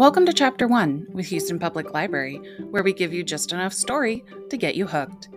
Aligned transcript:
Welcome 0.00 0.24
to 0.24 0.32
Chapter 0.32 0.66
1 0.66 1.08
with 1.12 1.26
Houston 1.26 1.58
Public 1.58 1.92
Library, 1.92 2.40
where 2.70 2.82
we 2.82 2.94
give 2.94 3.12
you 3.12 3.22
just 3.22 3.52
enough 3.52 3.74
story 3.74 4.24
to 4.48 4.56
get 4.56 4.74
you 4.74 4.86
hooked. 4.86 5.28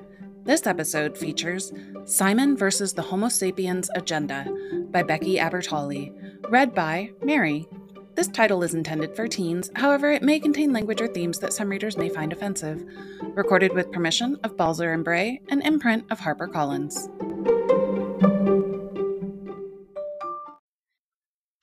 This 0.45 0.65
episode 0.65 1.17
features 1.17 1.73
Simon 2.05 2.55
versus 2.55 2.93
the 2.93 3.01
Homo 3.01 3.27
sapiens 3.27 3.89
Agenda 3.93 4.47
by 4.89 5.03
Becky 5.03 5.35
Albertalli, 5.35 6.13
read 6.49 6.73
by 6.73 7.11
Mary. 7.21 7.67
This 8.15 8.29
title 8.29 8.63
is 8.63 8.73
intended 8.73 9.17
for 9.17 9.27
teens, 9.27 9.69
however, 9.75 10.13
it 10.13 10.23
may 10.23 10.39
contain 10.39 10.71
language 10.71 11.01
or 11.01 11.09
themes 11.09 11.39
that 11.39 11.51
some 11.51 11.67
readers 11.67 11.97
may 11.97 12.07
find 12.07 12.31
offensive. 12.31 12.85
Recorded 13.33 13.73
with 13.73 13.91
permission 13.91 14.39
of 14.45 14.55
Balzer 14.55 14.93
and 14.93 15.03
Bray, 15.03 15.41
an 15.49 15.61
imprint 15.63 16.05
of 16.09 16.21
HarperCollins. 16.21 17.09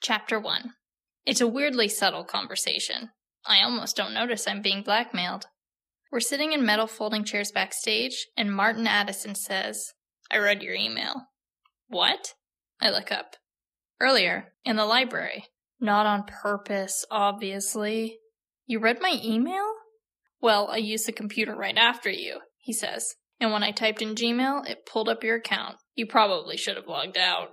Chapter 0.01 0.39
1 0.39 0.75
It's 1.25 1.41
a 1.41 1.47
weirdly 1.47 1.87
subtle 1.87 2.23
conversation. 2.23 3.09
I 3.45 3.63
almost 3.63 3.95
don't 3.95 4.13
notice 4.13 4.47
I'm 4.47 4.61
being 4.61 4.83
blackmailed. 4.83 5.45
We're 6.11 6.19
sitting 6.19 6.51
in 6.51 6.65
metal 6.65 6.87
folding 6.87 7.23
chairs 7.23 7.51
backstage, 7.51 8.27
and 8.35 8.53
Martin 8.53 8.87
Addison 8.87 9.35
says, 9.35 9.93
I 10.29 10.37
read 10.37 10.61
your 10.61 10.73
email. 10.73 11.27
What? 11.87 12.33
I 12.81 12.89
look 12.89 13.11
up. 13.11 13.35
Earlier, 13.99 14.53
in 14.65 14.75
the 14.75 14.85
library. 14.85 15.45
Not 15.79 16.05
on 16.05 16.23
purpose, 16.23 17.05
obviously. 17.09 18.17
You 18.65 18.79
read 18.79 18.99
my 19.01 19.19
email? 19.23 19.73
Well, 20.41 20.69
I 20.71 20.77
used 20.77 21.07
the 21.07 21.11
computer 21.11 21.55
right 21.55 21.77
after 21.77 22.09
you, 22.09 22.39
he 22.57 22.73
says. 22.73 23.15
And 23.39 23.51
when 23.51 23.63
I 23.63 23.71
typed 23.71 24.01
in 24.01 24.15
Gmail, 24.15 24.69
it 24.69 24.85
pulled 24.85 25.09
up 25.09 25.23
your 25.23 25.37
account. 25.37 25.77
You 25.95 26.05
probably 26.05 26.57
should 26.57 26.77
have 26.77 26.87
logged 26.87 27.17
out. 27.17 27.49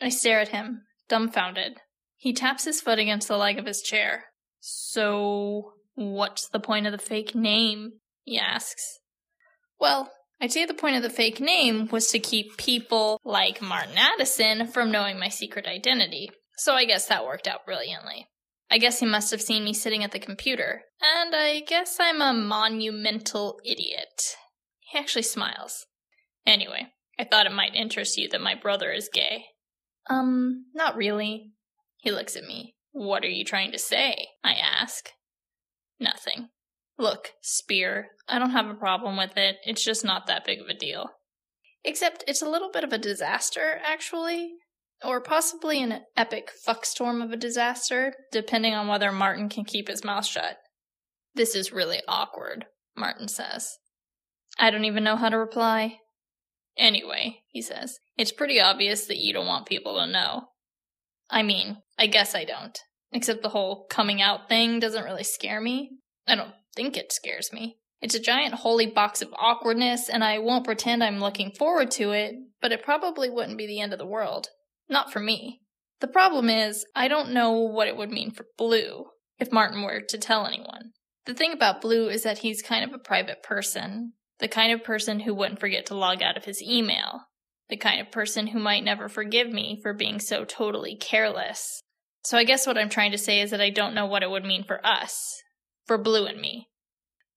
I 0.00 0.08
stare 0.08 0.40
at 0.40 0.48
him, 0.48 0.82
dumbfounded. 1.08 1.78
He 2.20 2.34
taps 2.34 2.66
his 2.66 2.82
foot 2.82 2.98
against 2.98 3.28
the 3.28 3.38
leg 3.38 3.58
of 3.58 3.64
his 3.64 3.80
chair. 3.80 4.24
So, 4.60 5.72
what's 5.94 6.50
the 6.50 6.60
point 6.60 6.84
of 6.84 6.92
the 6.92 6.98
fake 6.98 7.34
name? 7.34 7.92
He 8.24 8.38
asks. 8.38 8.98
Well, 9.80 10.12
I'd 10.38 10.52
say 10.52 10.66
the 10.66 10.74
point 10.74 10.96
of 10.96 11.02
the 11.02 11.08
fake 11.08 11.40
name 11.40 11.88
was 11.90 12.08
to 12.08 12.18
keep 12.18 12.58
people 12.58 13.18
like 13.24 13.62
Martin 13.62 13.96
Addison 13.96 14.66
from 14.66 14.90
knowing 14.90 15.18
my 15.18 15.30
secret 15.30 15.66
identity. 15.66 16.30
So 16.58 16.74
I 16.74 16.84
guess 16.84 17.06
that 17.06 17.24
worked 17.24 17.48
out 17.48 17.64
brilliantly. 17.64 18.26
I 18.70 18.76
guess 18.76 19.00
he 19.00 19.06
must 19.06 19.30
have 19.30 19.40
seen 19.40 19.64
me 19.64 19.72
sitting 19.72 20.04
at 20.04 20.12
the 20.12 20.18
computer, 20.18 20.82
and 21.02 21.34
I 21.34 21.60
guess 21.60 21.96
I'm 21.98 22.20
a 22.20 22.34
monumental 22.34 23.58
idiot. 23.64 24.36
He 24.80 24.98
actually 24.98 25.22
smiles. 25.22 25.86
Anyway, 26.46 26.88
I 27.18 27.24
thought 27.24 27.46
it 27.46 27.52
might 27.52 27.74
interest 27.74 28.18
you 28.18 28.28
that 28.28 28.42
my 28.42 28.54
brother 28.54 28.92
is 28.92 29.08
gay. 29.10 29.46
Um, 30.10 30.66
not 30.74 30.96
really. 30.96 31.52
He 32.00 32.10
looks 32.10 32.36
at 32.36 32.44
me. 32.44 32.74
What 32.92 33.24
are 33.24 33.28
you 33.28 33.44
trying 33.44 33.72
to 33.72 33.78
say? 33.78 34.28
I 34.42 34.54
ask. 34.54 35.10
Nothing. 35.98 36.48
Look, 36.98 37.30
Spier, 37.40 38.08
I 38.28 38.38
don't 38.38 38.50
have 38.50 38.68
a 38.68 38.74
problem 38.74 39.16
with 39.16 39.36
it. 39.36 39.56
It's 39.64 39.84
just 39.84 40.04
not 40.04 40.26
that 40.26 40.44
big 40.44 40.60
of 40.60 40.68
a 40.68 40.74
deal. 40.74 41.10
Except 41.84 42.24
it's 42.26 42.42
a 42.42 42.48
little 42.48 42.70
bit 42.70 42.84
of 42.84 42.92
a 42.92 42.98
disaster, 42.98 43.80
actually. 43.84 44.52
Or 45.02 45.20
possibly 45.22 45.82
an 45.82 46.00
epic 46.16 46.50
fuckstorm 46.66 47.24
of 47.24 47.32
a 47.32 47.36
disaster, 47.36 48.12
depending 48.32 48.74
on 48.74 48.86
whether 48.88 49.12
Martin 49.12 49.48
can 49.48 49.64
keep 49.64 49.88
his 49.88 50.04
mouth 50.04 50.26
shut. 50.26 50.58
This 51.34 51.54
is 51.54 51.72
really 51.72 52.00
awkward, 52.06 52.66
Martin 52.96 53.28
says. 53.28 53.78
I 54.58 54.70
don't 54.70 54.84
even 54.84 55.04
know 55.04 55.16
how 55.16 55.30
to 55.30 55.38
reply. 55.38 55.98
Anyway, 56.76 57.38
he 57.48 57.62
says, 57.62 57.98
it's 58.18 58.32
pretty 58.32 58.60
obvious 58.60 59.06
that 59.06 59.18
you 59.18 59.32
don't 59.32 59.46
want 59.46 59.66
people 59.66 59.98
to 59.98 60.06
know. 60.06 60.48
I 61.30 61.42
mean, 61.42 61.78
I 61.98 62.06
guess 62.06 62.34
I 62.34 62.44
don't. 62.44 62.78
Except 63.12 63.42
the 63.42 63.48
whole 63.50 63.86
coming 63.90 64.20
out 64.22 64.48
thing 64.48 64.78
doesn't 64.80 65.04
really 65.04 65.24
scare 65.24 65.60
me. 65.60 65.90
I 66.26 66.36
don't 66.36 66.52
think 66.76 66.96
it 66.96 67.12
scares 67.12 67.52
me. 67.52 67.76
It's 68.00 68.14
a 68.14 68.20
giant 68.20 68.54
holy 68.54 68.86
box 68.86 69.20
of 69.20 69.34
awkwardness, 69.36 70.08
and 70.08 70.24
I 70.24 70.38
won't 70.38 70.64
pretend 70.64 71.04
I'm 71.04 71.20
looking 71.20 71.52
forward 71.52 71.90
to 71.92 72.12
it, 72.12 72.34
but 72.62 72.72
it 72.72 72.82
probably 72.82 73.28
wouldn't 73.28 73.58
be 73.58 73.66
the 73.66 73.80
end 73.80 73.92
of 73.92 73.98
the 73.98 74.06
world. 74.06 74.48
Not 74.88 75.12
for 75.12 75.20
me. 75.20 75.60
The 76.00 76.08
problem 76.08 76.48
is, 76.48 76.86
I 76.96 77.08
don't 77.08 77.32
know 77.32 77.52
what 77.52 77.88
it 77.88 77.96
would 77.96 78.10
mean 78.10 78.30
for 78.30 78.46
Blue 78.56 79.06
if 79.38 79.52
Martin 79.52 79.82
were 79.82 80.00
to 80.08 80.18
tell 80.18 80.46
anyone. 80.46 80.92
The 81.26 81.34
thing 81.34 81.52
about 81.52 81.82
Blue 81.82 82.08
is 82.08 82.22
that 82.22 82.38
he's 82.38 82.62
kind 82.62 82.84
of 82.84 82.94
a 82.94 82.98
private 82.98 83.42
person, 83.42 84.14
the 84.38 84.48
kind 84.48 84.72
of 84.72 84.82
person 84.82 85.20
who 85.20 85.34
wouldn't 85.34 85.60
forget 85.60 85.84
to 85.86 85.94
log 85.94 86.22
out 86.22 86.38
of 86.38 86.46
his 86.46 86.62
email, 86.62 87.20
the 87.70 87.76
kind 87.76 88.00
of 88.00 88.12
person 88.12 88.48
who 88.48 88.58
might 88.58 88.84
never 88.84 89.08
forgive 89.08 89.48
me 89.48 89.78
for 89.82 89.94
being 89.94 90.20
so 90.20 90.44
totally 90.44 90.96
careless. 90.96 91.82
So 92.24 92.36
I 92.36 92.44
guess 92.44 92.66
what 92.66 92.76
I'm 92.76 92.90
trying 92.90 93.12
to 93.12 93.18
say 93.18 93.40
is 93.40 93.50
that 93.50 93.60
I 93.60 93.70
don't 93.70 93.94
know 93.94 94.06
what 94.06 94.22
it 94.22 94.30
would 94.30 94.44
mean 94.44 94.64
for 94.64 94.84
us, 94.84 95.42
for 95.86 95.96
Blue 95.96 96.26
and 96.26 96.40
me. 96.40 96.68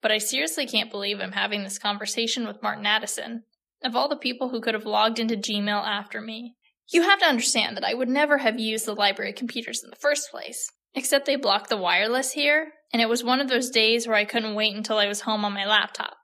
But 0.01 0.11
I 0.11 0.17
seriously 0.17 0.67
can't 0.67 0.91
believe 0.91 1.21
I'm 1.21 1.31
having 1.31 1.63
this 1.63 1.79
conversation 1.79 2.45
with 2.45 2.61
Martin 2.61 2.85
Addison. 2.85 3.43
Of 3.83 3.95
all 3.95 4.09
the 4.09 4.17
people 4.17 4.49
who 4.49 4.59
could 4.59 4.73
have 4.73 4.85
logged 4.85 5.19
into 5.19 5.35
Gmail 5.35 5.85
after 5.85 6.19
me, 6.19 6.55
you 6.91 7.03
have 7.03 7.19
to 7.19 7.25
understand 7.25 7.77
that 7.77 7.85
I 7.85 7.93
would 7.93 8.09
never 8.09 8.39
have 8.39 8.59
used 8.59 8.85
the 8.85 8.93
library 8.93 9.33
computers 9.33 9.81
in 9.83 9.89
the 9.89 9.95
first 9.95 10.29
place. 10.29 10.69
Except 10.93 11.25
they 11.25 11.37
blocked 11.37 11.69
the 11.69 11.77
wireless 11.77 12.33
here, 12.33 12.73
and 12.91 13.01
it 13.01 13.09
was 13.09 13.23
one 13.23 13.39
of 13.39 13.49
those 13.49 13.69
days 13.69 14.07
where 14.07 14.17
I 14.17 14.25
couldn't 14.25 14.55
wait 14.55 14.75
until 14.75 14.97
I 14.97 15.07
was 15.07 15.21
home 15.21 15.43
on 15.45 15.53
my 15.53 15.65
laptop. 15.65 16.15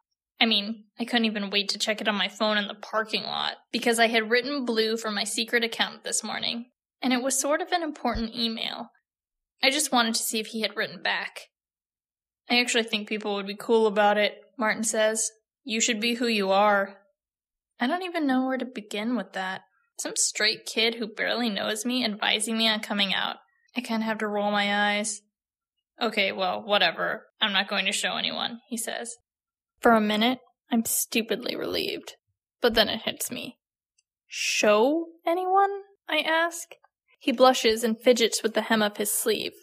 I 0.41 0.45
mean, 0.45 0.85
I 1.00 1.05
couldn't 1.05 1.25
even 1.25 1.50
wait 1.50 1.69
to 1.69 1.79
check 1.79 2.00
it 2.00 2.07
on 2.07 2.16
my 2.16 2.29
phone 2.29 2.57
in 2.57 2.67
the 2.67 2.73
parking 2.73 3.23
lot 3.23 3.57
because 3.72 4.00
I 4.00 4.07
had 4.07 4.29
written 4.29 4.66
Blue 4.66 4.95
for 4.95 5.11
my 5.11 5.25
secret 5.25 5.63
account 5.63 6.03
this 6.03 6.23
morning, 6.23 6.67
and 7.01 7.11
it 7.11 7.22
was 7.22 7.39
sort 7.39 7.61
of 7.61 7.72
an 7.72 7.83
important 7.83 8.35
email. 8.35 8.89
I 9.61 9.69
just 9.69 9.91
wanted 9.91 10.16
to 10.16 10.23
see 10.23 10.39
if 10.39 10.47
he 10.47 10.61
had 10.61 10.78
written 10.78 11.01
back. 11.01 11.41
I 12.49 12.59
actually 12.59 12.83
think 12.83 13.09
people 13.09 13.35
would 13.35 13.47
be 13.47 13.55
cool 13.55 13.85
about 13.85 14.17
it, 14.17 14.38
Martin 14.57 14.83
says. 14.83 15.29
You 15.63 15.81
should 15.81 15.99
be 15.99 16.16
who 16.16 16.28
you 16.28 16.51
are. 16.51 16.97
I 17.79 17.88
don't 17.88 18.03
even 18.03 18.25
know 18.25 18.45
where 18.45 18.57
to 18.57 18.66
begin 18.66 19.16
with 19.16 19.33
that. 19.33 19.61
Some 19.99 20.13
straight 20.16 20.66
kid 20.66 20.95
who 20.95 21.07
barely 21.07 21.49
knows 21.49 21.85
me 21.85 22.05
advising 22.05 22.57
me 22.57 22.67
on 22.69 22.79
coming 22.79 23.13
out. 23.13 23.38
I 23.75 23.81
kind 23.81 24.01
of 24.01 24.07
have 24.07 24.17
to 24.19 24.28
roll 24.28 24.51
my 24.51 24.97
eyes. 24.97 25.22
Okay, 26.01 26.31
well, 26.31 26.63
whatever. 26.63 27.25
I'm 27.41 27.51
not 27.51 27.67
going 27.67 27.85
to 27.85 27.91
show 27.91 28.16
anyone, 28.16 28.61
he 28.69 28.78
says. 28.78 29.16
For 29.79 29.94
a 29.94 30.01
minute, 30.01 30.40
I'm 30.72 30.85
stupidly 30.85 31.56
relieved. 31.56 32.16
But 32.62 32.73
then 32.73 32.90
it 32.90 33.03
hits 33.03 33.31
me. 33.31 33.57
Show 34.28 35.07
anyone? 35.25 35.69
I 36.07 36.19
ask. 36.19 36.69
He 37.19 37.31
blushes 37.31 37.84
and 37.84 38.00
fidgets 38.00 38.44
with 38.44 38.53
the 38.53 38.63
hem 38.63 38.81
of 38.81 38.97
his 38.97 39.12
sleeve. 39.12 39.53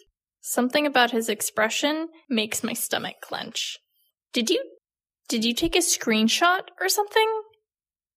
Something 0.41 0.85
about 0.85 1.11
his 1.11 1.29
expression 1.29 2.07
makes 2.29 2.63
my 2.63 2.73
stomach 2.73 3.15
clench. 3.21 3.77
Did 4.33 4.49
you 4.49 4.63
did 5.27 5.43
you 5.43 5.53
take 5.53 5.75
a 5.75 5.79
screenshot 5.79 6.61
or 6.79 6.87
something? 6.87 7.27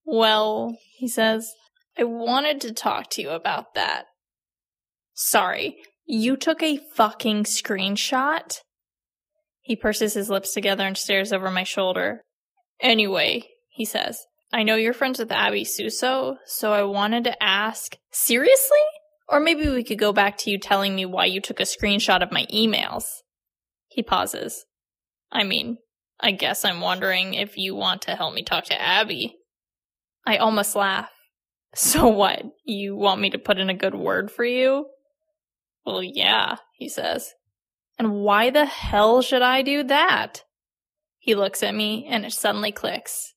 Well, 0.05 0.77
he 0.97 1.09
says, 1.09 1.53
I 1.99 2.05
wanted 2.05 2.61
to 2.61 2.72
talk 2.72 3.11
to 3.11 3.22
you 3.22 3.31
about 3.31 3.75
that. 3.75 4.05
Sorry, 5.12 5.77
you 6.06 6.37
took 6.37 6.62
a 6.62 6.78
fucking 6.94 7.44
screenshot? 7.44 8.61
He 9.70 9.76
purses 9.76 10.14
his 10.14 10.28
lips 10.28 10.53
together 10.53 10.84
and 10.84 10.98
stares 10.98 11.32
over 11.32 11.48
my 11.48 11.62
shoulder. 11.62 12.25
Anyway, 12.81 13.44
he 13.69 13.84
says, 13.84 14.26
I 14.53 14.64
know 14.64 14.75
you're 14.75 14.92
friends 14.92 15.20
with 15.20 15.31
Abby 15.31 15.62
Suso, 15.62 16.38
so 16.44 16.72
I 16.72 16.82
wanted 16.82 17.22
to 17.22 17.41
ask, 17.41 17.97
seriously? 18.10 18.81
Or 19.28 19.38
maybe 19.38 19.69
we 19.69 19.84
could 19.84 20.00
go 20.00 20.12
back 20.12 20.38
to 20.38 20.50
you 20.50 20.58
telling 20.58 20.97
me 20.97 21.06
why 21.06 21.26
you 21.26 21.41
took 21.41 21.60
a 21.60 21.62
screenshot 21.62 22.20
of 22.20 22.32
my 22.32 22.47
emails. 22.53 23.04
He 23.86 24.03
pauses. 24.03 24.64
I 25.31 25.44
mean, 25.44 25.78
I 26.19 26.32
guess 26.32 26.64
I'm 26.64 26.81
wondering 26.81 27.34
if 27.34 27.56
you 27.56 27.76
want 27.76 28.02
to 28.02 28.16
help 28.16 28.34
me 28.34 28.42
talk 28.42 28.64
to 28.64 28.82
Abby. 28.82 29.37
I 30.26 30.38
almost 30.38 30.75
laugh. 30.75 31.10
So 31.76 32.08
what? 32.08 32.42
You 32.64 32.97
want 32.97 33.20
me 33.20 33.31
to 33.31 33.38
put 33.38 33.58
in 33.58 33.70
a 33.70 33.75
good 33.75 33.94
word 33.94 34.32
for 34.32 34.44
you? 34.44 34.87
Well, 35.87 36.02
yeah, 36.02 36.56
he 36.76 36.88
says. 36.88 37.34
And 38.00 38.23
why 38.23 38.49
the 38.49 38.64
hell 38.64 39.20
should 39.20 39.43
I 39.43 39.61
do 39.61 39.82
that? 39.82 40.44
He 41.19 41.35
looks 41.35 41.62
at 41.62 41.75
me 41.75 42.06
and 42.08 42.25
it 42.25 42.32
suddenly 42.32 42.73
clicks. 42.73 43.35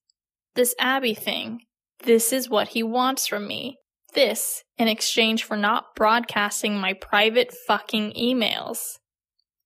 This 0.56 0.74
Abby 0.80 1.14
thing. 1.14 1.64
This 2.06 2.32
is 2.32 2.50
what 2.50 2.70
he 2.70 2.82
wants 2.82 3.28
from 3.28 3.46
me. 3.46 3.76
This 4.14 4.64
in 4.78 4.88
exchange 4.88 5.44
for 5.44 5.58
not 5.58 5.96
broadcasting 5.98 6.80
my 6.80 6.94
private 6.94 7.54
fucking 7.68 8.14
emails. 8.14 9.00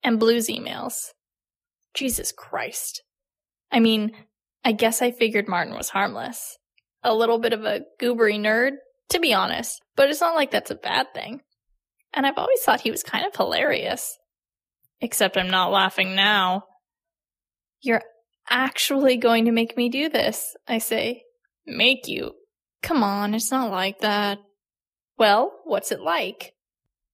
And 0.01 0.19
Blue's 0.19 0.47
emails. 0.47 0.95
Jesus 1.93 2.31
Christ. 2.31 3.03
I 3.71 3.79
mean, 3.79 4.13
I 4.65 4.71
guess 4.71 5.03
I 5.03 5.11
figured 5.11 5.47
Martin 5.47 5.75
was 5.75 5.89
harmless 5.89 6.57
a 7.03 7.13
little 7.13 7.37
bit 7.37 7.53
of 7.53 7.65
a 7.65 7.81
goobery 8.01 8.39
nerd, 8.39 8.71
to 9.09 9.19
be 9.19 9.31
honest, 9.31 9.79
but 9.95 10.09
it's 10.09 10.21
not 10.21 10.33
like 10.33 10.49
that's 10.49 10.71
a 10.71 10.75
bad 10.75 11.13
thing. 11.13 11.41
And 12.15 12.25
I've 12.25 12.39
always 12.39 12.61
thought 12.61 12.81
he 12.81 12.89
was 12.89 13.03
kind 13.03 13.27
of 13.27 13.35
hilarious. 13.35 14.17
Except 15.01 15.37
I'm 15.37 15.49
not 15.49 15.71
laughing 15.71 16.15
now. 16.15 16.63
You're 17.81 18.03
actually 18.49 19.17
going 19.17 19.45
to 19.45 19.51
make 19.51 19.77
me 19.77 19.89
do 19.89 20.09
this, 20.09 20.55
I 20.67 20.79
say. 20.79 21.23
Make 21.65 22.07
you? 22.07 22.33
Come 22.81 23.03
on, 23.03 23.33
it's 23.33 23.51
not 23.51 23.71
like 23.71 23.99
that. 23.99 24.39
Well, 25.17 25.51
what's 25.65 25.91
it 25.91 25.99
like? 25.99 26.53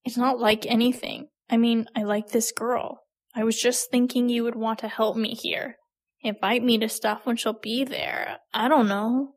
It's 0.06 0.18
not 0.18 0.40
like 0.40 0.66
anything. 0.66 1.28
I 1.50 1.58
mean, 1.58 1.88
I 1.96 2.04
like 2.04 2.30
this 2.30 2.52
girl. 2.52 3.00
I 3.36 3.44
was 3.44 3.60
just 3.60 3.90
thinking 3.90 4.30
you 4.30 4.44
would 4.44 4.56
want 4.56 4.80
to 4.80 4.88
help 4.88 5.18
me 5.18 5.34
here. 5.34 5.76
Invite 6.22 6.64
me 6.64 6.78
to 6.78 6.90
stuff 6.90 7.22
when 7.26 7.36
she'll 7.36 7.58
be 7.60 7.84
there. 7.84 8.38
I 8.54 8.68
don't 8.68 8.88
know. 8.88 9.34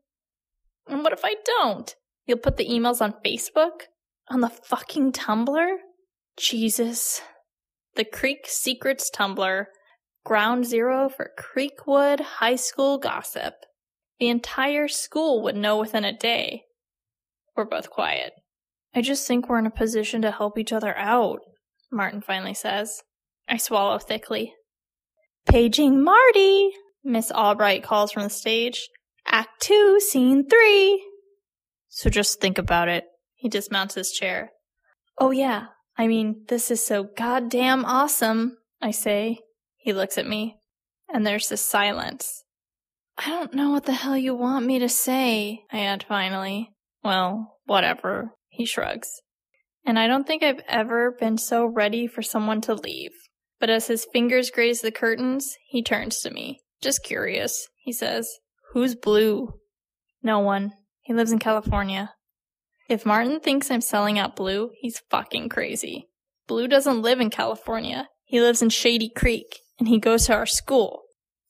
And 0.87 1.03
what 1.03 1.13
if 1.13 1.21
I 1.23 1.35
don't? 1.45 1.93
You'll 2.25 2.37
put 2.37 2.57
the 2.57 2.67
emails 2.67 3.01
on 3.01 3.15
Facebook? 3.25 3.87
On 4.29 4.41
the 4.41 4.49
fucking 4.49 5.13
Tumblr? 5.13 5.75
Jesus. 6.37 7.21
The 7.97 8.05
Creek 8.05 8.45
Secrets 8.45 9.09
Tumblr. 9.09 9.65
Ground 10.23 10.65
zero 10.67 11.09
for 11.09 11.31
Creekwood 11.35 12.19
High 12.19 12.55
School 12.55 12.99
gossip. 12.99 13.55
The 14.19 14.29
entire 14.29 14.87
school 14.87 15.41
would 15.41 15.55
know 15.55 15.79
within 15.79 16.05
a 16.05 16.15
day. 16.15 16.65
We're 17.55 17.65
both 17.65 17.89
quiet. 17.89 18.33
I 18.93 19.01
just 19.01 19.27
think 19.27 19.49
we're 19.49 19.57
in 19.57 19.65
a 19.65 19.71
position 19.71 20.21
to 20.21 20.29
help 20.29 20.59
each 20.59 20.71
other 20.71 20.95
out, 20.95 21.39
Martin 21.91 22.21
finally 22.21 22.53
says. 22.53 23.01
I 23.49 23.57
swallow 23.57 23.97
thickly. 23.97 24.53
Paging 25.49 26.03
Marty, 26.03 26.69
Miss 27.03 27.31
Albright 27.31 27.81
calls 27.81 28.11
from 28.11 28.21
the 28.21 28.29
stage. 28.29 28.89
Act 29.25 29.59
2, 29.61 30.01
Scene 30.01 30.47
3. 30.47 31.03
So 31.89 32.11
just 32.11 32.39
think 32.39 32.59
about 32.59 32.89
it. 32.89 33.05
He 33.33 33.49
dismounts 33.49 33.95
his 33.95 34.11
chair. 34.11 34.51
Oh, 35.17 35.31
yeah. 35.31 35.69
I 35.97 36.07
mean, 36.07 36.43
this 36.47 36.69
is 36.69 36.85
so 36.85 37.03
goddamn 37.03 37.83
awesome, 37.85 38.57
I 38.81 38.91
say. 38.91 39.39
He 39.77 39.93
looks 39.93 40.17
at 40.17 40.27
me, 40.27 40.57
and 41.11 41.25
there's 41.25 41.49
this 41.49 41.65
silence. 41.65 42.43
I 43.17 43.29
don't 43.29 43.53
know 43.53 43.71
what 43.71 43.85
the 43.85 43.93
hell 43.93 44.17
you 44.17 44.35
want 44.35 44.65
me 44.65 44.77
to 44.79 44.89
say, 44.89 45.63
I 45.71 45.79
add 45.79 46.05
finally. 46.07 46.71
Well, 47.03 47.57
whatever, 47.65 48.31
he 48.49 48.65
shrugs. 48.65 49.09
And 49.85 49.97
I 49.97 50.07
don't 50.07 50.27
think 50.27 50.43
I've 50.43 50.61
ever 50.67 51.15
been 51.17 51.37
so 51.37 51.65
ready 51.65 52.05
for 52.05 52.21
someone 52.21 52.61
to 52.61 52.75
leave. 52.75 53.11
But 53.59 53.69
as 53.71 53.87
his 53.87 54.05
fingers 54.13 54.51
graze 54.51 54.81
the 54.81 54.91
curtains, 54.91 55.55
he 55.67 55.81
turns 55.81 56.19
to 56.19 56.29
me. 56.29 56.59
Just 56.81 57.03
curious, 57.03 57.69
he 57.77 57.91
says. 57.91 58.29
Who's 58.73 58.93
Blue? 58.93 59.53
No 60.21 60.39
one. 60.39 60.73
He 61.01 61.13
lives 61.13 61.31
in 61.31 61.39
California. 61.39 62.13
If 62.89 63.05
Martin 63.05 63.39
thinks 63.39 63.69
I'm 63.69 63.81
selling 63.81 64.17
out 64.17 64.35
Blue, 64.35 64.71
he's 64.79 65.01
fucking 65.09 65.49
crazy. 65.49 66.07
Blue 66.47 66.67
doesn't 66.67 67.01
live 67.01 67.19
in 67.19 67.29
California. 67.29 68.07
He 68.23 68.39
lives 68.39 68.61
in 68.61 68.69
Shady 68.69 69.09
Creek, 69.09 69.59
and 69.77 69.87
he 69.87 69.99
goes 69.99 70.25
to 70.25 70.33
our 70.33 70.45
school. 70.45 71.03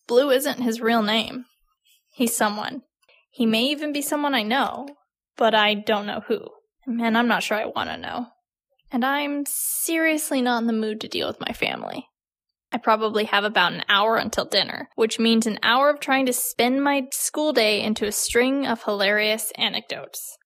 Blue 0.07 0.31
isn't 0.31 0.61
his 0.61 0.81
real 0.81 1.03
name. 1.03 1.45
He's 2.11 2.35
someone. 2.35 2.81
He 3.29 3.45
may 3.45 3.65
even 3.65 3.93
be 3.93 4.01
someone 4.01 4.33
I 4.33 4.41
know, 4.41 4.87
but 5.35 5.53
I 5.53 5.75
don't 5.75 6.07
know 6.07 6.21
who. 6.27 6.39
And 6.87 7.15
I'm 7.15 7.27
not 7.27 7.43
sure 7.43 7.57
I 7.57 7.65
want 7.65 7.89
to 7.89 7.97
know. 7.97 8.27
And 8.91 9.05
I'm 9.05 9.43
seriously 9.45 10.41
not 10.41 10.61
in 10.61 10.67
the 10.67 10.73
mood 10.73 11.01
to 11.01 11.07
deal 11.07 11.27
with 11.27 11.39
my 11.39 11.53
family. 11.53 12.07
I 12.71 12.77
probably 12.77 13.25
have 13.25 13.43
about 13.43 13.73
an 13.73 13.83
hour 13.87 14.17
until 14.17 14.45
dinner, 14.45 14.89
which 14.95 15.19
means 15.19 15.45
an 15.45 15.59
hour 15.61 15.89
of 15.89 15.99
trying 15.99 16.25
to 16.25 16.33
spin 16.33 16.81
my 16.81 17.03
school 17.11 17.53
day 17.53 17.81
into 17.81 18.05
a 18.05 18.11
string 18.11 18.65
of 18.65 18.83
hilarious 18.83 19.51
anecdotes. 19.55 20.37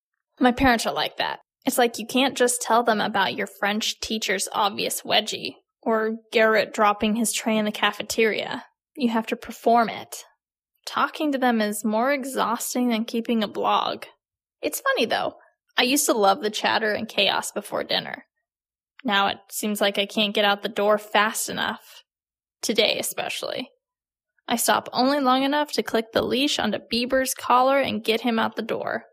My 0.42 0.52
parents 0.52 0.88
are 0.88 0.94
like 0.94 1.18
that. 1.18 1.40
It's 1.68 1.78
like 1.78 2.00
you 2.00 2.08
can't 2.08 2.36
just 2.36 2.64
tell 2.64 2.82
them 2.82 3.00
about 3.00 3.36
your 3.36 3.46
French 3.46 4.00
teacher's 4.00 4.50
obvious 4.52 5.04
wedgie, 5.04 5.58
or 5.84 6.18
Garrett 6.32 6.74
dropping 6.74 7.16
his 7.16 7.32
tray 7.32 7.56
in 7.58 7.66
the 7.66 7.72
cafeteria. 7.72 8.66
You 8.96 9.10
have 9.10 9.28
to 9.28 9.36
perform 9.36 9.88
it. 9.90 10.24
Talking 10.84 11.32
to 11.32 11.38
them 11.38 11.62
is 11.62 11.86
more 11.86 12.12
exhausting 12.12 12.90
than 12.90 13.06
keeping 13.06 13.44
a 13.44 13.48
blog. 13.48 14.06
It's 14.64 14.82
funny 14.82 15.06
though. 15.06 15.36
I 15.78 15.84
used 15.84 16.08
to 16.08 16.14
love 16.14 16.42
the 16.42 16.50
chatter 16.50 16.92
and 16.92 17.08
chaos 17.08 17.52
before 17.52 17.84
dinner. 17.84 18.26
Now 19.04 19.28
it 19.28 19.38
seems 19.52 19.80
like 19.80 20.00
I 20.00 20.08
can't 20.08 20.34
get 20.34 20.44
out 20.44 20.64
the 20.64 20.70
door 20.70 20.98
fast 20.98 21.50
enough. 21.50 22.04
Today, 22.64 22.98
especially. 23.00 23.70
I 24.48 24.56
stop 24.56 24.90
only 24.92 25.20
long 25.20 25.44
enough 25.44 25.72
to 25.74 25.84
click 25.84 26.14
the 26.14 26.24
leash 26.24 26.58
onto 26.58 26.80
Bieber's 26.92 27.36
collar 27.36 27.80
and 27.80 28.04
get 28.04 28.22
him 28.22 28.40
out 28.40 28.56
the 28.56 28.64
door. 28.64 29.06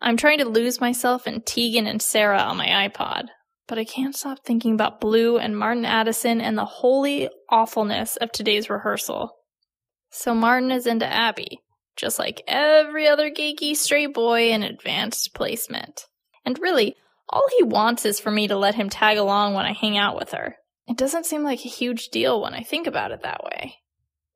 I'm 0.00 0.16
trying 0.16 0.38
to 0.38 0.48
lose 0.48 0.80
myself 0.80 1.26
in 1.26 1.42
Tegan 1.42 1.86
and 1.86 2.00
Sara 2.00 2.38
on 2.38 2.56
my 2.56 2.88
iPod, 2.88 3.26
but 3.68 3.78
I 3.78 3.84
can't 3.84 4.16
stop 4.16 4.38
thinking 4.44 4.72
about 4.72 5.00
Blue 5.00 5.36
and 5.36 5.56
Martin 5.56 5.84
Addison 5.84 6.40
and 6.40 6.56
the 6.56 6.64
holy 6.64 7.28
awfulness 7.50 8.16
of 8.16 8.32
today's 8.32 8.70
rehearsal. 8.70 9.36
So 10.10 10.34
Martin 10.34 10.70
is 10.72 10.86
into 10.86 11.06
Abby, 11.06 11.60
just 11.96 12.18
like 12.18 12.42
every 12.48 13.06
other 13.06 13.30
geeky 13.30 13.76
straight 13.76 14.14
boy 14.14 14.50
in 14.50 14.62
advanced 14.62 15.34
placement. 15.34 16.06
And 16.46 16.58
really, 16.58 16.96
all 17.28 17.46
he 17.58 17.64
wants 17.64 18.06
is 18.06 18.18
for 18.18 18.30
me 18.30 18.48
to 18.48 18.56
let 18.56 18.74
him 18.74 18.88
tag 18.88 19.18
along 19.18 19.54
when 19.54 19.66
I 19.66 19.72
hang 19.72 19.98
out 19.98 20.16
with 20.16 20.32
her. 20.32 20.56
It 20.88 20.96
doesn't 20.96 21.26
seem 21.26 21.44
like 21.44 21.60
a 21.60 21.68
huge 21.68 22.08
deal 22.08 22.40
when 22.40 22.54
I 22.54 22.62
think 22.62 22.86
about 22.86 23.12
it 23.12 23.22
that 23.22 23.44
way. 23.44 23.76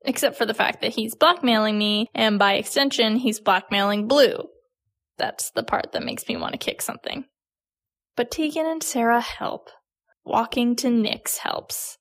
Except 0.05 0.37
for 0.37 0.45
the 0.45 0.53
fact 0.53 0.81
that 0.81 0.93
he's 0.93 1.15
blackmailing 1.15 1.77
me, 1.77 2.07
and 2.13 2.37
by 2.37 2.53
extension, 2.53 3.15
he's 3.15 3.39
blackmailing 3.39 4.07
Blue. 4.07 4.47
That's 5.17 5.51
the 5.51 5.63
part 5.63 5.91
that 5.91 6.03
makes 6.03 6.27
me 6.27 6.37
want 6.37 6.53
to 6.53 6.57
kick 6.57 6.81
something. 6.81 7.25
But 8.15 8.31
Tegan 8.31 8.65
and 8.65 8.83
Sara 8.83 9.21
help. 9.21 9.69
Walking 10.23 10.75
to 10.77 10.89
Nick's 10.89 11.37
helps. 11.37 11.97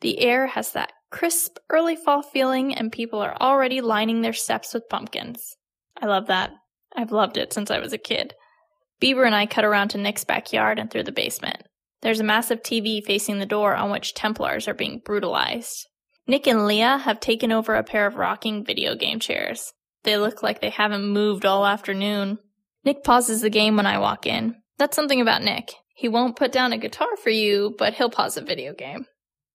The 0.00 0.20
air 0.20 0.48
has 0.48 0.72
that 0.72 0.92
crisp 1.10 1.58
early 1.70 1.96
fall 1.96 2.22
feeling, 2.22 2.74
and 2.74 2.90
people 2.90 3.20
are 3.20 3.36
already 3.40 3.80
lining 3.80 4.20
their 4.20 4.32
steps 4.32 4.74
with 4.74 4.88
pumpkins. 4.88 5.56
I 6.00 6.06
love 6.06 6.26
that. 6.26 6.50
I've 6.94 7.12
loved 7.12 7.36
it 7.36 7.52
since 7.52 7.70
I 7.70 7.78
was 7.78 7.92
a 7.92 7.98
kid. 7.98 8.34
Bieber 9.00 9.24
and 9.24 9.34
I 9.34 9.46
cut 9.46 9.64
around 9.64 9.88
to 9.88 9.98
Nick's 9.98 10.24
backyard 10.24 10.78
and 10.78 10.90
through 10.90 11.04
the 11.04 11.12
basement. 11.12 11.62
There's 12.02 12.20
a 12.20 12.24
massive 12.24 12.62
TV 12.62 13.02
facing 13.02 13.38
the 13.38 13.46
door 13.46 13.74
on 13.76 13.90
which 13.90 14.14
Templars 14.14 14.66
are 14.66 14.74
being 14.74 15.00
brutalized. 15.04 15.86
Nick 16.26 16.46
and 16.46 16.66
Leah 16.66 16.98
have 16.98 17.20
taken 17.20 17.52
over 17.52 17.74
a 17.74 17.84
pair 17.84 18.06
of 18.06 18.16
rocking 18.16 18.64
video 18.64 18.94
game 18.94 19.20
chairs. 19.20 19.72
They 20.04 20.16
look 20.16 20.42
like 20.42 20.60
they 20.60 20.70
haven't 20.70 21.06
moved 21.06 21.46
all 21.46 21.66
afternoon. 21.66 22.38
Nick 22.84 23.04
pauses 23.04 23.40
the 23.40 23.50
game 23.50 23.76
when 23.76 23.86
I 23.86 23.98
walk 23.98 24.26
in. 24.26 24.56
That's 24.78 24.96
something 24.96 25.20
about 25.20 25.42
Nick. 25.42 25.72
He 25.94 26.08
won't 26.08 26.36
put 26.36 26.52
down 26.52 26.72
a 26.72 26.78
guitar 26.78 27.16
for 27.22 27.30
you, 27.30 27.74
but 27.78 27.94
he'll 27.94 28.10
pause 28.10 28.36
a 28.36 28.42
video 28.42 28.74
game. 28.74 29.06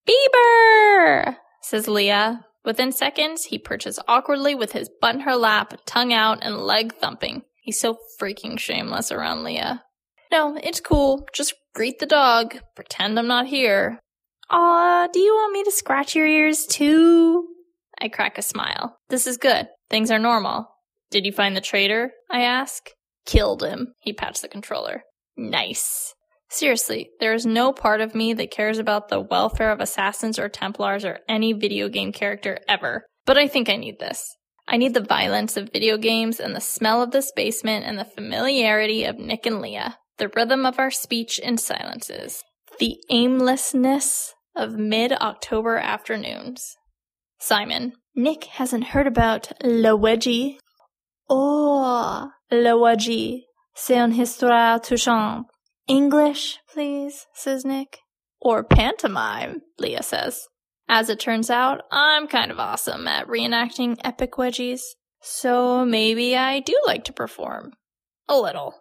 Bieber! 0.07 1.35
says 1.61 1.87
Leah. 1.87 2.45
Within 2.63 2.91
seconds, 2.91 3.45
he 3.45 3.57
perches 3.57 3.99
awkwardly 4.07 4.55
with 4.55 4.73
his 4.73 4.89
butt 5.01 5.15
in 5.15 5.21
her 5.21 5.35
lap, 5.35 5.79
tongue 5.85 6.13
out, 6.13 6.39
and 6.41 6.57
leg 6.57 6.93
thumping. 6.95 7.43
He's 7.61 7.79
so 7.79 7.97
freaking 8.21 8.57
shameless 8.57 9.11
around 9.11 9.43
Leah. 9.43 9.83
No, 10.31 10.57
it's 10.61 10.79
cool. 10.79 11.27
Just 11.33 11.53
greet 11.73 11.99
the 11.99 12.05
dog. 12.05 12.57
Pretend 12.75 13.17
I'm 13.17 13.27
not 13.27 13.47
here. 13.47 13.99
Aw, 14.49 15.07
do 15.07 15.19
you 15.19 15.33
want 15.33 15.53
me 15.53 15.63
to 15.63 15.71
scratch 15.71 16.15
your 16.15 16.27
ears 16.27 16.65
too? 16.65 17.47
I 17.99 18.09
crack 18.09 18.37
a 18.37 18.41
smile. 18.41 18.97
This 19.09 19.27
is 19.27 19.37
good. 19.37 19.67
Things 19.89 20.11
are 20.11 20.19
normal. 20.19 20.69
Did 21.09 21.25
you 21.25 21.31
find 21.31 21.55
the 21.55 21.61
traitor? 21.61 22.11
I 22.29 22.41
ask. 22.41 22.89
Killed 23.27 23.61
him. 23.61 23.93
He 23.99 24.13
pats 24.13 24.41
the 24.41 24.47
controller. 24.47 25.03
Nice. 25.35 26.15
Seriously, 26.49 27.09
there 27.19 27.33
is 27.33 27.45
no 27.45 27.73
part 27.73 27.99
of 27.99 28.15
me 28.15 28.33
that 28.33 28.51
cares 28.51 28.79
about 28.79 29.09
the 29.09 29.19
welfare 29.19 29.69
of 29.69 29.81
assassins 29.81 30.39
or 30.39 30.47
Templars 30.47 31.03
or 31.03 31.19
any 31.27 31.51
video 31.51 31.89
game 31.89 32.13
character 32.13 32.57
ever. 32.69 33.05
But 33.25 33.37
I 33.37 33.47
think 33.47 33.69
I 33.69 33.75
need 33.75 33.99
this. 33.99 34.35
I 34.65 34.77
need 34.77 34.93
the 34.93 35.01
violence 35.01 35.57
of 35.57 35.71
video 35.71 35.97
games 35.97 36.39
and 36.39 36.55
the 36.55 36.61
smell 36.61 37.03
of 37.03 37.11
this 37.11 37.31
basement 37.35 37.85
and 37.85 37.99
the 37.99 38.05
familiarity 38.05 39.03
of 39.03 39.19
Nick 39.19 39.45
and 39.45 39.61
Leah, 39.61 39.97
the 40.17 40.29
rhythm 40.29 40.65
of 40.65 40.79
our 40.79 40.91
speech 40.91 41.39
and 41.43 41.59
silences, 41.59 42.43
the 42.79 42.97
aimlessness 43.09 44.33
of 44.55 44.73
mid 44.73 45.11
October 45.11 45.77
afternoons. 45.77 46.75
Simon, 47.39 47.93
Nick 48.15 48.45
hasn't 48.45 48.85
heard 48.85 49.05
about 49.05 49.51
Le 49.63 49.97
Wedgie. 49.97 50.57
Oh, 51.29 52.29
Le 52.51 52.73
Wedgie, 52.73 53.43
c'est 53.75 53.97
une 53.97 54.13
histoire 54.13 54.79
touchante. 54.81 55.45
English, 55.87 56.57
please, 56.73 57.25
says 57.33 57.65
Nick. 57.65 57.99
Or 58.41 58.63
pantomime, 58.63 59.61
Leah 59.79 60.03
says. 60.03 60.47
As 60.89 61.09
it 61.09 61.19
turns 61.19 61.49
out, 61.49 61.81
I'm 61.91 62.27
kind 62.27 62.51
of 62.51 62.59
awesome 62.59 63.07
at 63.07 63.27
reenacting 63.27 63.97
epic 64.03 64.33
wedgies, 64.33 64.81
so 65.21 65.83
maybe 65.85 66.35
I 66.37 66.61
do 66.61 66.73
like 66.85 67.03
to 67.05 67.13
perform. 67.13 67.73
A 68.29 68.37
little. 68.37 68.75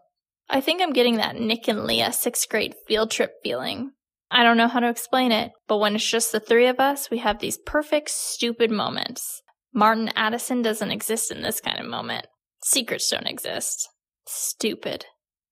I 0.49 0.61
think 0.61 0.81
I'm 0.81 0.93
getting 0.93 1.17
that 1.17 1.41
Nick 1.41 1.67
and 1.67 1.85
Leah 1.85 2.13
sixth 2.13 2.49
grade 2.49 2.75
field 2.87 3.11
trip 3.11 3.33
feeling. 3.43 3.91
I 4.31 4.45
don't 4.45 4.57
know 4.57 4.69
how 4.69 4.81
to 4.81 4.89
explain 4.89 5.33
it, 5.33 5.51
but 5.67 5.79
when 5.79 5.97
it's 5.97 6.09
just 6.09 6.33
the 6.33 6.41
three 6.41 6.67
of 6.67 6.79
us, 6.79 7.11
we 7.11 7.19
have 7.19 7.41
these 7.41 7.59
perfect, 7.59 8.11
stupid 8.11 8.71
moments. 8.71 9.43
Martin 9.73 10.11
Addison 10.17 10.63
doesn't 10.63 10.91
exist 10.91 11.31
in 11.31 11.43
this 11.43 11.61
kind 11.61 11.79
of 11.81 11.87
moment. 11.87 12.27
Secrets 12.63 13.11
don't 13.11 13.27
exist. 13.27 13.89
Stupid. 14.27 15.07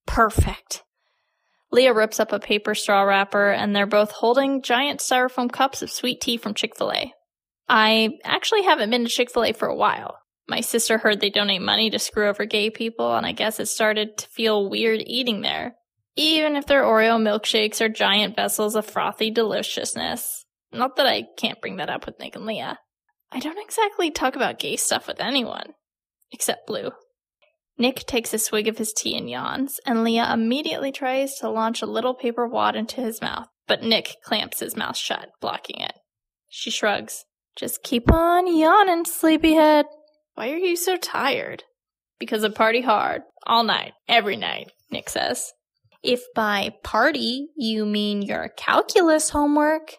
Perfect. 0.07 0.83
Leah 1.71 1.93
rips 1.93 2.21
up 2.21 2.33
a 2.33 2.39
paper 2.39 2.75
straw 2.75 3.03
wrapper, 3.03 3.51
and 3.51 3.75
they're 3.75 3.87
both 3.87 4.13
holding 4.13 4.63
giant 4.63 5.01
styrofoam 5.01 5.51
cups 5.51 5.83
of 5.83 5.91
sweet 5.91 6.21
tea 6.21 6.37
from 6.37 6.55
Chick 6.55 6.77
fil 6.77 6.93
A. 6.93 7.13
I 7.69 8.11
actually 8.23 8.63
haven't 8.63 8.91
been 8.91 9.05
to 9.05 9.11
Chick 9.11 9.31
fil 9.31 9.45
A 9.45 9.53
for 9.53 9.67
a 9.67 9.75
while. 9.77 10.19
My 10.47 10.61
sister 10.61 10.99
heard 10.99 11.21
they 11.21 11.31
donate 11.31 11.63
money 11.63 11.91
to 11.91 11.99
screw 11.99 12.29
over 12.29 12.45
gay 12.45 12.71
people, 12.71 13.17
and 13.17 13.27
I 13.27 13.33
guess 13.33 13.59
it 13.59 13.67
started 13.67 14.19
to 14.19 14.29
feel 14.29 14.69
weird 14.69 15.03
eating 15.05 15.41
there. 15.41 15.75
Even 16.17 16.55
if 16.55 16.67
their 16.67 16.85
Oreo 16.85 17.19
milkshakes 17.19 17.81
are 17.81 17.89
giant 17.89 18.37
vessels 18.37 18.77
of 18.77 18.87
frothy 18.87 19.31
deliciousness. 19.31 20.45
Not 20.71 20.97
that 20.97 21.07
I 21.07 21.25
can't 21.39 21.61
bring 21.61 21.77
that 21.77 21.91
up 21.91 22.07
with 22.07 22.19
Nick 22.21 22.37
and 22.37 22.47
Leah. 22.47 22.79
I 23.33 23.41
don't 23.41 23.59
exactly 23.59 24.11
talk 24.11 24.37
about 24.37 24.61
gay 24.61 24.77
stuff 24.77 25.09
with 25.09 25.21
anyone. 25.21 25.73
Except 26.35 26.67
Blue. 26.67 26.91
Nick 27.79 28.07
takes 28.07 28.35
a 28.35 28.41
swig 28.41 28.67
of 28.67 28.77
his 28.77 28.93
tea 28.93 29.17
and 29.17 29.31
yawns, 29.31 29.79
and 29.87 30.03
Leah 30.03 30.33
immediately 30.33 30.91
tries 30.91 31.37
to 31.37 31.49
launch 31.49 31.81
a 31.81 31.87
little 31.87 32.13
paper 32.13 32.45
wad 32.45 32.75
into 32.75 33.01
his 33.01 33.23
mouth, 33.23 33.47
but 33.69 33.85
Nick 33.85 34.17
clamps 34.25 34.59
his 34.59 34.77
mouth 34.77 34.97
shut, 34.97 35.29
blocking 35.41 35.81
it. 35.81 35.93
She 36.49 36.73
shrugs. 36.73 37.25
Just 37.55 37.85
keep 37.85 38.11
on 38.11 38.53
yawning, 38.53 39.05
sleepyhead. 39.05 39.87
Why 40.35 40.51
are 40.51 40.57
you 40.57 40.75
so 40.75 40.97
tired? 40.97 41.63
Because 42.19 42.43
I 42.43 42.49
party 42.49 42.81
hard, 42.81 43.23
all 43.47 43.63
night, 43.63 43.93
every 44.09 44.37
night, 44.37 44.73
Nick 44.91 45.09
says. 45.09 45.53
If 46.03 46.21
by 46.35 46.75
party 46.83 47.47
you 47.57 47.87
mean 47.87 48.23
your 48.23 48.49
calculus 48.57 49.31
homework, 49.31 49.99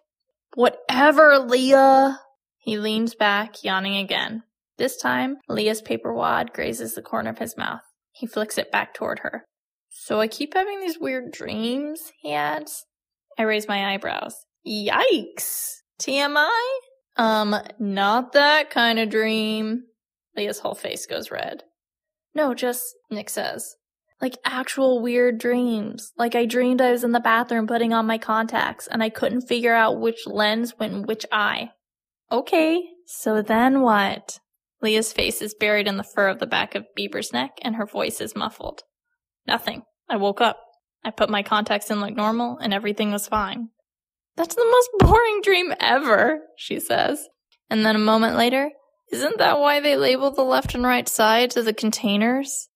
whatever, 0.54 1.40
Leah. 1.40 2.20
He 2.58 2.78
leans 2.78 3.16
back, 3.16 3.64
yawning 3.64 3.96
again. 3.96 4.44
This 4.78 4.98
time, 4.98 5.38
Leah's 5.48 5.82
paper 5.82 6.14
wad 6.14 6.54
grazes 6.54 6.96
the 6.96 7.02
corner 7.02 7.30
of 7.30 7.38
his 7.38 7.58
mouth. 7.58 7.82
He 8.12 8.28
flicks 8.28 8.58
it 8.58 8.72
back 8.72 8.94
toward 8.94 9.20
her. 9.20 9.46
So 9.90 10.20
I 10.20 10.28
keep 10.28 10.54
having 10.54 10.82
these 10.82 11.00
weird 11.00 11.32
dreams, 11.32 12.12
he 12.22 12.34
adds. 12.34 12.86
I 13.38 13.44
raise 13.44 13.68
my 13.68 13.94
eyebrows. 13.94 14.36
Yikes! 14.68 15.76
TMI? 16.02 16.50
Um, 17.18 17.56
not 17.80 18.34
that 18.34 18.70
kind 18.70 19.00
of 19.00 19.10
dream. 19.10 19.84
Leah's 20.36 20.60
whole 20.60 20.76
face 20.76 21.06
goes 21.06 21.32
red. 21.32 21.64
No, 22.34 22.54
just, 22.54 22.84
Nick 23.10 23.30
says. 23.30 23.76
Like 24.22 24.38
actual 24.44 25.02
weird 25.02 25.38
dreams. 25.38 26.12
Like 26.18 26.36
I 26.36 26.46
dreamed 26.46 26.82
I 26.82 26.92
was 26.92 27.04
in 27.04 27.12
the 27.12 27.20
bathroom 27.20 27.68
putting 27.68 27.94
on 27.94 28.08
my 28.08 28.18
contacts 28.18 28.88
and 28.88 29.02
I 29.02 29.10
couldn't 29.10 29.48
figure 29.48 29.74
out 29.74 30.00
which 30.00 30.26
lens 30.26 30.74
went 30.78 30.94
in 30.94 31.04
which 31.04 31.26
eye. 31.32 31.72
Okay, 32.32 32.82
so 33.06 33.42
then 33.42 33.82
what? 33.82 34.40
Leah's 34.82 35.14
face 35.14 35.42
is 35.42 35.56
buried 35.56 35.88
in 35.88 35.98
the 35.98 36.04
fur 36.04 36.28
of 36.28 36.40
the 36.40 36.48
back 36.48 36.76
of 36.76 36.86
Bieber's 36.98 37.34
neck, 37.34 37.52
and 37.62 37.76
her 37.76 37.86
voice 37.86 38.22
is 38.22 38.36
muffled. 38.36 38.84
Nothing. 39.48 39.84
I 40.10 40.18
woke 40.18 40.42
up. 40.42 40.60
I 41.04 41.12
put 41.12 41.30
my 41.30 41.44
contacts 41.44 41.90
in 41.90 42.02
like 42.02 42.16
normal, 42.16 42.58
and 42.58 42.74
everything 42.74 43.12
was 43.12 43.28
fine. 43.28 43.70
That's 44.36 44.56
the 44.56 44.66
most 44.66 44.90
boring 45.00 45.42
dream 45.42 45.74
ever, 45.80 46.40
she 46.58 46.80
says. 46.80 47.28
And 47.70 47.86
then 47.86 47.96
a 47.96 48.00
moment 48.00 48.36
later, 48.36 48.72
isn't 49.12 49.38
that 49.38 49.60
why 49.60 49.80
they 49.80 49.96
label 49.96 50.32
the 50.32 50.44
left 50.44 50.76
and 50.76 50.84
right 50.84 51.08
sides 51.08 51.58
of 51.58 51.66
the 51.66 51.74
containers? 51.74 52.70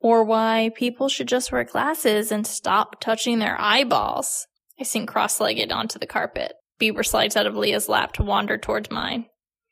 Or 0.00 0.22
why 0.24 0.70
people 0.76 1.08
should 1.08 1.28
just 1.28 1.50
wear 1.50 1.64
glasses 1.64 2.30
and 2.30 2.46
stop 2.46 3.00
touching 3.00 3.38
their 3.38 3.60
eyeballs? 3.60 4.46
I 4.78 4.84
sink 4.84 5.08
cross 5.08 5.40
legged 5.40 5.72
onto 5.72 5.98
the 5.98 6.06
carpet. 6.06 6.52
Bieber 6.80 7.04
slides 7.04 7.36
out 7.36 7.46
of 7.46 7.56
Leah's 7.56 7.88
lap 7.88 8.12
to 8.14 8.22
wander 8.22 8.58
towards 8.58 8.90
mine. 8.90 9.26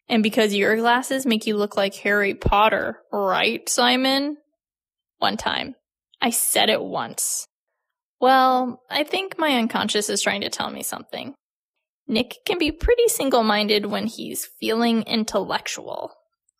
And 0.08 0.22
because 0.22 0.54
your 0.54 0.76
glasses 0.76 1.26
make 1.26 1.46
you 1.46 1.56
look 1.56 1.76
like 1.76 1.94
Harry 1.96 2.34
Potter, 2.34 2.98
right, 3.12 3.68
Simon? 3.68 4.36
One 5.18 5.36
time. 5.36 5.74
I 6.20 6.30
said 6.30 6.70
it 6.70 6.82
once. 6.82 7.46
Well, 8.20 8.82
I 8.90 9.04
think 9.04 9.38
my 9.38 9.52
unconscious 9.56 10.08
is 10.08 10.22
trying 10.22 10.40
to 10.42 10.48
tell 10.48 10.70
me 10.70 10.82
something. 10.82 11.34
Nick 12.08 12.36
can 12.46 12.58
be 12.58 12.70
pretty 12.70 13.08
single 13.08 13.42
minded 13.42 13.86
when 13.86 14.06
he's 14.06 14.48
feeling 14.60 15.02
intellectual. 15.02 16.12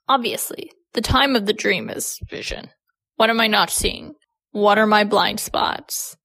Obviously, 0.08 0.70
the 0.92 1.00
time 1.00 1.36
of 1.36 1.46
the 1.46 1.52
dream 1.52 1.88
is 1.88 2.18
vision. 2.28 2.70
What 3.16 3.30
am 3.30 3.40
I 3.40 3.46
not 3.46 3.70
seeing? 3.70 4.14
What 4.50 4.78
are 4.78 4.86
my 4.86 5.04
blind 5.04 5.40
spots? 5.40 6.16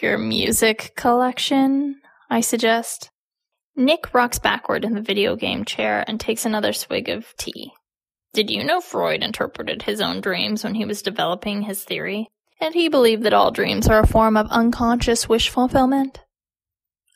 Your 0.00 0.18
music 0.18 0.92
collection, 0.96 1.96
I 2.28 2.40
suggest. 2.40 3.10
Nick 3.78 4.14
rocks 4.14 4.38
backward 4.38 4.86
in 4.86 4.94
the 4.94 5.02
video 5.02 5.36
game 5.36 5.64
chair 5.64 6.02
and 6.08 6.18
takes 6.18 6.46
another 6.46 6.72
swig 6.72 7.10
of 7.10 7.36
tea. 7.36 7.72
Did 8.32 8.50
you 8.50 8.64
know 8.64 8.80
Freud 8.80 9.22
interpreted 9.22 9.82
his 9.82 10.00
own 10.00 10.22
dreams 10.22 10.64
when 10.64 10.74
he 10.74 10.86
was 10.86 11.02
developing 11.02 11.62
his 11.62 11.84
theory? 11.84 12.28
And 12.58 12.74
he 12.74 12.88
believed 12.88 13.22
that 13.24 13.34
all 13.34 13.50
dreams 13.50 13.86
are 13.86 14.00
a 14.00 14.06
form 14.06 14.36
of 14.38 14.46
unconscious 14.48 15.28
wish 15.28 15.50
fulfillment? 15.50 16.20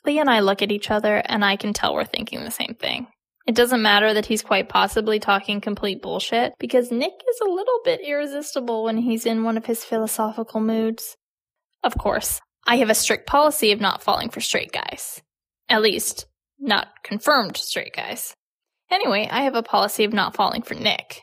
Lee 0.05 0.19
and 0.19 0.29
I 0.29 0.41
look 0.41 0.61
at 0.61 0.73
each 0.73 0.91
other, 0.91 1.17
and 1.25 1.43
I 1.45 1.57
can 1.57 1.73
tell 1.73 1.95
we're 1.95 2.05
thinking 2.05 2.45
the 2.45 2.51
same 2.51 2.77
thing. 2.79 3.07
It 3.47 3.55
doesn't 3.55 3.83
matter 3.83 4.13
that 4.13 4.27
he's 4.27 4.43
quite 4.43 4.69
possibly 4.69 5.19
talking 5.19 5.63
complete 5.63 6.03
bullshit, 6.03 6.53
because 6.59 6.93
Nick 6.93 7.13
is 7.31 7.41
a 7.41 7.51
little 7.51 7.81
bit 7.85 8.01
irresistible 8.07 8.85
when 8.85 8.99
he's 8.99 9.25
in 9.25 9.45
one 9.45 9.57
of 9.57 9.65
his 9.65 9.83
philosophical 9.83 10.61
moods. 10.61 11.17
Of 11.83 11.97
course, 11.97 12.41
I 12.67 12.77
have 12.77 12.91
a 12.91 12.95
strict 12.95 13.27
policy 13.27 13.73
of 13.73 13.81
not 13.81 14.03
falling 14.03 14.29
for 14.29 14.43
straight 14.43 14.73
guys. 14.73 15.23
At 15.69 15.83
least, 15.83 16.27
not 16.61 16.89
confirmed 17.03 17.57
straight 17.57 17.95
guys. 17.95 18.35
Anyway, 18.91 19.29
I 19.31 19.43
have 19.43 19.55
a 19.55 19.63
policy 19.63 20.05
of 20.05 20.13
not 20.13 20.35
falling 20.35 20.63
for 20.63 20.75
Nick. 20.75 21.23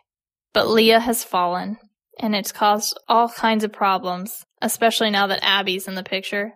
But 0.53 0.67
Leah 0.67 0.99
has 1.01 1.23
fallen, 1.23 1.77
and 2.19 2.35
it's 2.35 2.51
caused 2.51 2.97
all 3.07 3.29
kinds 3.29 3.63
of 3.63 3.71
problems, 3.71 4.43
especially 4.61 5.09
now 5.09 5.27
that 5.27 5.43
Abby's 5.43 5.87
in 5.87 5.95
the 5.95 6.03
picture. 6.03 6.53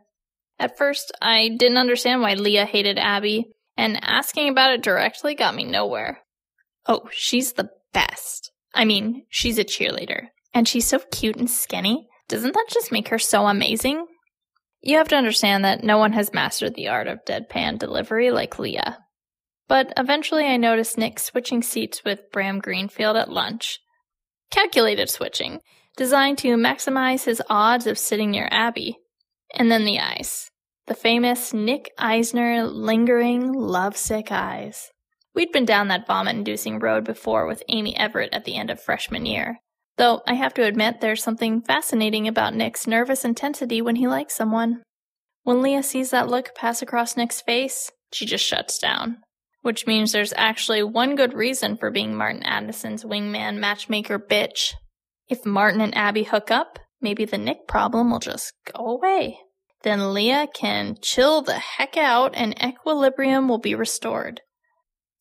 At 0.58 0.78
first, 0.78 1.12
I 1.22 1.50
didn't 1.50 1.78
understand 1.78 2.22
why 2.22 2.34
Leah 2.34 2.66
hated 2.66 2.98
Abby, 2.98 3.46
and 3.78 4.00
asking 4.02 4.50
about 4.50 4.74
it 4.74 4.84
directly 4.84 5.36
got 5.36 5.56
me 5.56 5.64
nowhere. 5.64 6.20
Oh, 6.88 7.10
she's 7.12 7.54
the 7.54 7.70
best. 7.94 8.52
I 8.74 8.86
mean, 8.86 9.26
she's 9.30 9.60
a 9.60 9.64
cheerleader, 9.66 10.28
and 10.54 10.68
she's 10.68 10.88
so 10.88 11.00
cute 11.12 11.36
and 11.36 11.50
skinny. 11.50 12.08
Doesn't 12.28 12.54
that 12.54 12.68
just 12.70 12.92
make 12.92 13.10
her 13.10 13.20
so 13.20 13.48
amazing? 13.48 14.06
You 14.82 14.98
have 14.98 15.08
to 15.10 15.16
understand 15.16 15.64
that 15.64 15.84
no 15.84 15.98
one 15.98 16.14
has 16.14 16.34
mastered 16.34 16.74
the 16.76 16.88
art 16.88 17.08
of 17.08 17.24
deadpan 17.26 17.78
delivery 17.78 18.32
like 18.32 18.58
Leah. 18.58 18.98
But 19.68 19.94
eventually 19.96 20.46
I 20.46 20.58
noticed 20.58 20.98
Nick 20.98 21.20
switching 21.20 21.62
seats 21.62 22.04
with 22.04 22.32
Bram 22.32 22.60
Greenfield 22.60 23.16
at 23.16 23.32
lunch. 23.32 23.80
Calculated 24.50 25.10
switching, 25.10 25.60
designed 25.96 26.40
to 26.40 26.56
maximize 26.58 27.26
his 27.26 27.42
odds 27.50 27.88
of 27.88 27.98
sitting 27.98 28.32
near 28.32 28.50
Abby. 28.52 28.98
And 29.54 29.72
then 29.72 29.86
the 29.86 30.00
eyes. 30.00 30.50
The 30.88 30.96
famous 30.96 31.54
Nick 31.54 31.92
Eisner 31.98 32.64
lingering, 32.64 33.54
lovesick 33.54 34.32
eyes. 34.32 34.90
We'd 35.34 35.52
been 35.52 35.66
down 35.66 35.88
that 35.88 36.08
vomit 36.08 36.36
inducing 36.36 36.80
road 36.80 37.06
before 37.06 37.46
with 37.46 37.64
Amy 37.70 37.96
Everett 37.96 38.34
at 38.34 38.46
the 38.46 38.58
end 38.58 38.70
of 38.70 38.82
freshman 38.82 39.26
year, 39.26 39.60
Though 40.02 40.24
I 40.26 40.34
have 40.34 40.56
to 40.56 40.64
admit 40.64 41.00
there's 41.00 41.22
something 41.22 41.62
fascinating 41.62 42.28
about 42.28 42.56
Nick's 42.56 42.88
nervous 42.88 43.24
intensity 43.24 43.84
when 43.84 43.98
he 43.98 44.08
likes 44.08 44.36
someone. 44.36 44.82
When 45.44 45.62
Leah 45.62 45.84
sees 45.84 46.10
that 46.10 46.28
look 46.28 46.56
pass 46.56 46.82
across 46.82 47.16
Nick's 47.16 47.40
face, 47.40 47.92
she 48.12 48.26
just 48.26 48.44
shuts 48.44 48.80
down. 48.80 49.18
Which 49.62 49.86
means 49.86 50.12
there's 50.12 50.34
actually 50.36 50.82
one 50.82 51.16
good 51.16 51.36
reason 51.36 51.78
for 51.78 51.92
being 51.92 52.16
Martin 52.16 52.42
Addison's 52.42 53.04
wingman 53.04 53.60
matchmaker 53.60 54.18
bitch. 54.18 54.74
If 55.30 55.46
Martin 55.46 55.82
and 55.82 55.96
Abby 55.96 56.24
hook 56.24 56.50
up, 56.50 56.80
maybe 57.00 57.26
the 57.26 57.38
Nick 57.38 57.68
problem 57.68 58.10
will 58.10 58.18
just 58.18 58.54
go 58.74 58.84
away. 58.84 59.38
Then 59.84 60.16
Leah 60.16 60.48
can 60.52 60.98
chill 61.00 61.44
the 61.44 61.60
heck 61.60 61.96
out 61.96 62.32
and 62.34 62.60
equilibrium 62.60 63.48
will 63.48 63.60
be 63.60 63.76
restored. 63.76 64.42